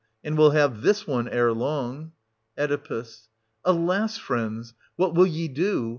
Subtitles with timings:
[0.23, 2.13] And will have this one ere long.
[2.57, 3.03] Oe.
[3.63, 4.17] Alas!
[4.17, 5.89] friends, what will ye do